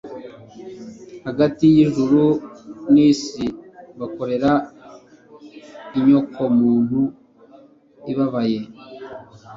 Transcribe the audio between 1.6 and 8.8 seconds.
y’ijuru n’isi bakorera inyokomuntu ibabaye.